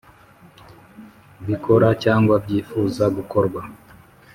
[1.47, 3.61] bikora cyangwa byifuza gukorwa